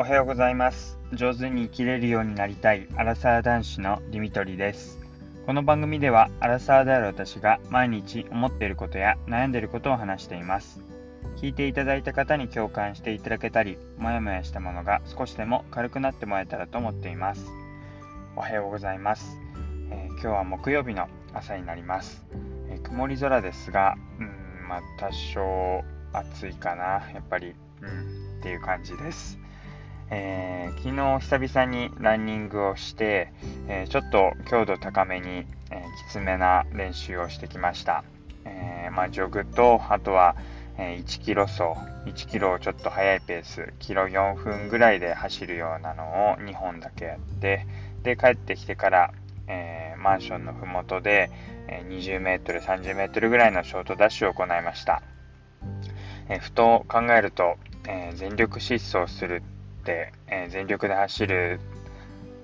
[0.00, 0.96] おはようございます。
[1.12, 4.96] 上手に生きれるようになりたいアラサー男子のディミトリです。
[5.44, 10.80] この番組ではアラサーである私が毎日思っていることや悩んでいることを話しています。
[11.38, 17.44] 聞いていただいた方に共感していただけたりもやもやしたものが少しでも軽くなってもらえたらと思っています。
[18.36, 19.40] おはようございます、
[19.90, 22.24] えー、今日は木曜日の朝になります、
[22.70, 27.56] えー、曇り空ですがうんまあ多少暑いかなやっぱり。
[27.82, 29.38] うんっていう感じです。
[30.10, 33.32] えー、昨日久々にランニングをして、
[33.68, 38.04] えー、ちょっと強度高めに、えー、きつめな練習をしてきました、
[38.44, 40.36] えまあ、ジョグとあとは、
[40.78, 41.62] え1キロ走。
[42.06, 43.74] 1キロをちょっと速いペース。
[43.80, 47.66] キロ4分ぐらいで走るようなのを2本だけやって
[48.04, 49.12] で帰ってきてから、
[49.48, 51.30] えマンションの麓で、
[51.66, 55.02] え 20m、30m ぐらいのショートダッシュを行いました、
[56.28, 57.56] えふと考えると、
[57.88, 61.60] え全力疾走するて、え全力で走る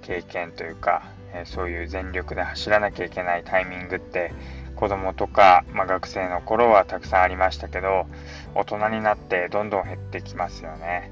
[0.03, 1.03] 経験というか、
[1.35, 4.33] えそういう全力で走らなきゃいけないタイミングって
[4.77, 8.07] 子供とか、まあ、学生の頃はたくさんありましたけど
[8.55, 11.11] 大人になってどんどん減ってきますよね、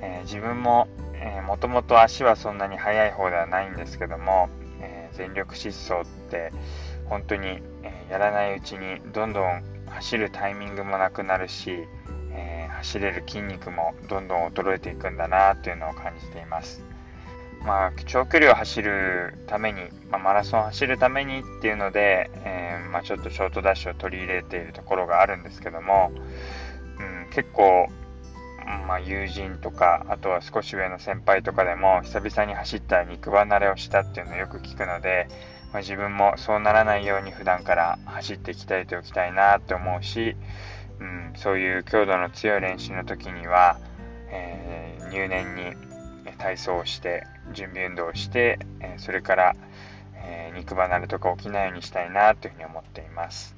[0.00, 4.48] えー、自分も、えー、もともと足はそんなに速い方ではないんですけども、
[4.80, 6.52] えー、全力疾走って
[7.06, 11.88] 本当に、えやらないうちにどんどん走るタイミングもなくなるし、
[12.80, 16.82] 走れる筋肉もどんどん衰えていくんだなというのを感じています。
[17.64, 26.10] まあ、長距離を走るために、まあ、マラソンを走るためにっていうので、えー、まあ、ちょっとショートダッシュを取り入れているところがあるんですけども、
[26.98, 27.88] うん、結構、
[28.88, 35.28] まあ、友人とかあとは少し上の先輩とかでも久々に走った肉離れをしたっていうのをよく聞くので、
[35.72, 40.34] まあ、自分もそうならないように普段から走って鍛えておきたいなって思うし、
[41.00, 43.78] うん、そういう強度の強い練習の時には、
[44.30, 45.74] えー、入念に
[46.38, 49.56] 体操をして準備運動をして、えそれから、
[50.14, 53.56] えー、肉離れとか起きないようにしたいなというふうに思っています。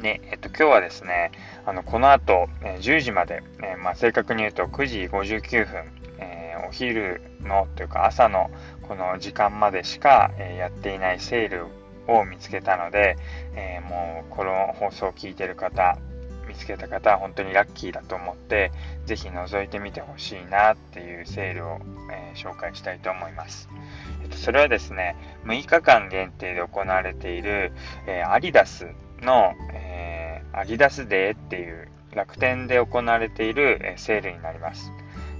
[0.00, 1.30] で、えっと、今日はですね、
[1.66, 8.50] あのこの後、え10時まで、えまあ、正確に言うと9時59分、えー、お昼のというか朝の
[8.88, 11.66] この時間までしか、えやっていないセール
[12.08, 13.16] を見つけたので、
[13.54, 15.98] えー、もうこの放送を聞いてる方、
[16.50, 18.72] 見つけた方は本当にラッキーだと思って、
[19.06, 21.78] ぜひ覗いてみてほしいなっていうセールを、
[22.10, 23.68] えー、紹介したいと思います。
[24.24, 27.72] えっと、それはですね、6日間限定で行われている、
[28.08, 28.88] えー、アディダス
[29.22, 34.90] の、えー、アディダスデーっていう楽天で行われている、えセールになります。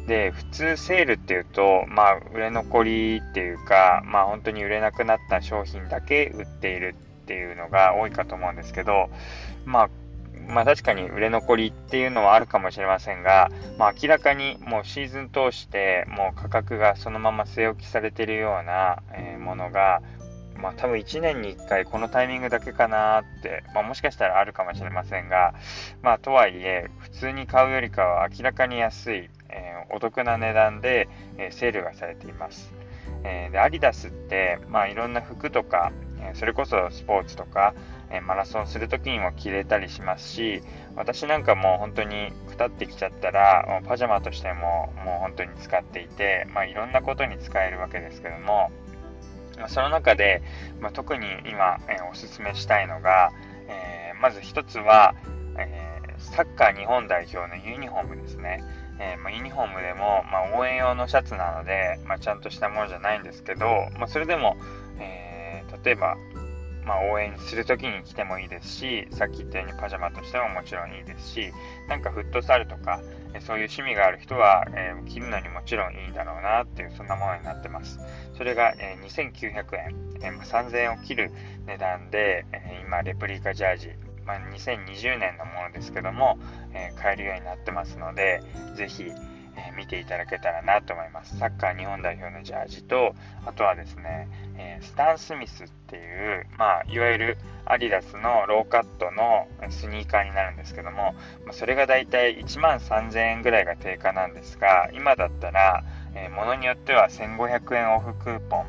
[0.06, 9.10] で、普通セールっていうと、まあ、売れ残りっていうか、まあ、本当に売れなくなった商品だけ売っているっていうのが多いかと思うんですけど、
[9.65, 9.91] まあ、
[10.50, 20.03] まあ確かに売れ残りっていうのはあるかもしれませんが、まあ明らかにもうシーズン通してもう価格がそのまま据え置きされているような、えものが、
[20.56, 25.55] まあ多分1年に1回このタイミングだけかなって、まあもしかしたらあるかもしれませんが、
[26.03, 32.72] まあとはいえ普通に買うよりかは明らかに安い、えー、お得な値段で、え、セールがされています。
[33.25, 37.75] えー、で、アディダスって、まあいろんな服とか、えそれこそスポーツとか、
[38.10, 40.62] えマラソンするときにも着れたりしますし、
[40.97, 48.70] 私なんかもう本当にくたってきちゃったら、パジャマとしてももう本当に使っていて、まあ、いろんなことに使えるわけですけども、
[49.69, 50.42] その中で、
[50.81, 53.31] まあ、特に今、え、おすすめしたいのが、
[53.69, 55.14] えー、まず一つは、
[55.58, 58.62] えー、サッカー日本代表のユニフォームですね。
[59.00, 64.58] えまあ、ユニフォームでも、まあ、応援用のシャツなので、まあ、ちゃんとしたものじゃないんですけど、まそれでも、
[65.84, 66.16] 例えば
[66.84, 71.53] まあ、応援する時に着てもいいですし、さっき言ったようにパジャマとしてももちろんいいですし、
[71.88, 73.00] なんかフットサルとか、
[73.41, 78.00] そういう趣味がある人は、えー、着るのにもちろんいいんだろうなっていう、そんなものになってます。
[78.36, 81.31] それが、えー、2900円、えー、3000円を切る
[81.66, 83.91] 値段で、え今、レプリカジャージ、
[84.25, 86.38] まあ、2020年のものですけども、
[86.75, 88.43] え買えるようになってますので、
[88.75, 89.05] ぜひ、
[89.72, 91.38] 見ていただけたらなと思います。
[91.38, 93.14] サッカー日本代表のジャージと、
[93.46, 101.14] あとはですね、えスタン・スミスっていう、まあ、いわゆるアディダスのローカットのスニーカーになるんですけども、
[101.46, 105.84] まそれがだいたい1万3000円ぐらいが定価なんですが、今だったら、
[106.14, 108.66] えー、ものによっては1500円オフクーポン、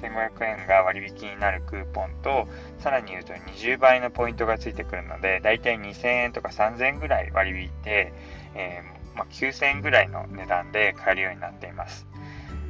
[0.00, 2.46] 1500円が割引になるクーポンと、
[2.78, 8.12] さらに言うと20倍のポイントがついてくるので、だいたい2000円とか3000円ぐらい割り引いて、
[8.54, 12.06] えーまあ、9000円ぐらいの値段で買えるようになっています。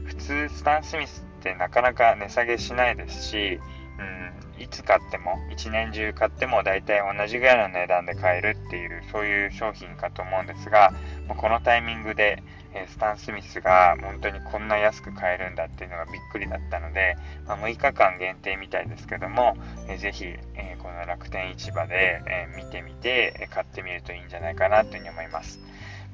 [0.05, 3.61] 普通、スタン・スミスってなかなか値下げしないですし、
[3.99, 10.93] うん、いつ買っても、一年中買っても大体同じぐらいの値段で買えるっていう、そういう商品かと思うんですが、
[11.29, 12.43] このタイミングで、
[12.89, 17.17] スタン・スミスが本当にこんな安く買えるんだっていうのがびっくりだったので、
[17.47, 19.57] まあ、6日間限定みたいですけども、
[19.89, 25.59] えぜひ、えこの楽天市場で、え見てみて買ってみるといいんじゃないかなというふうに思います。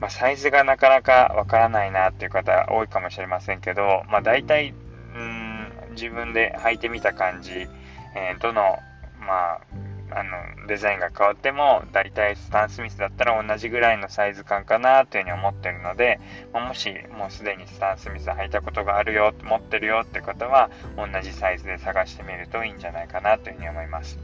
[0.02, 4.74] まあ、サイズがなかなかわからないなっていう方多いかもしれませんけど、まあ、大体
[5.14, 8.78] うん自分で履いてみた感じ、えー、どの、
[9.20, 9.60] まあ、
[10.10, 16.18] あのデザインが変わっても大体スタン・スミスだったら同じぐらいのサイズ感かなというふうに思ってるので、
[16.52, 24.18] まあ、もしもうすでにスタン・スミス履いたことがあるよ持ってるよって方は同じサイズで探してみるといいんじゃないかなというふうに思います、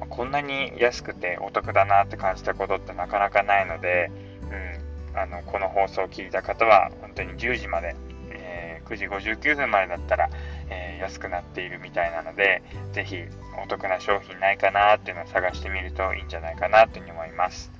[0.00, 4.10] ま、こんなに安くてお得だなって感じたことってなかなかないので、
[4.50, 4.87] うん、
[5.20, 7.96] あのこの放送を聞いた方は本当に10時まで、
[8.30, 10.30] えー、9時59分までだったら
[10.70, 12.62] えー、安くなっているみたいなので、
[12.92, 13.16] ぜひ
[13.62, 17.70] お得な商品ないかなっていうのを探してみるといいんじゃないかなというふうに思います。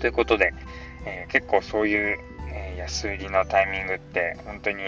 [0.00, 0.52] ということで、
[1.06, 2.18] えー、結構そういう、
[2.52, 4.78] え、安売りのタイミングって本当に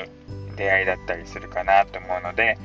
[0.57, 2.59] 出会いだったりするかなと思うので、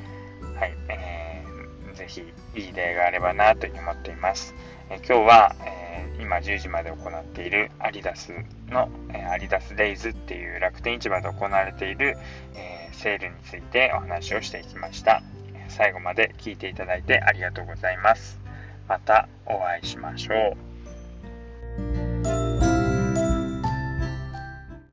[0.60, 4.56] はい、えー、ぜひいい例があればなというふうに思っています。
[4.90, 5.89] え今日は、え
[6.20, 8.34] 今10時まで行っているアリダス
[8.70, 12.18] の、えアリダスデイズっていう楽天市場で行われている、
[12.56, 15.24] えセールについてお話をしていきました。
[15.70, 18.40] 最後まで聞いていただいてありがとうございます。
[18.88, 20.69] またお会いしましょう。